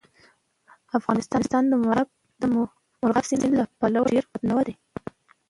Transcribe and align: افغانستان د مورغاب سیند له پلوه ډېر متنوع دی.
افغانستان 0.97 1.63
د 2.41 2.45
مورغاب 2.53 3.25
سیند 3.29 3.53
له 3.59 3.63
پلوه 3.79 4.07
ډېر 4.13 4.23
متنوع 4.31 4.63
دی. 4.67 4.75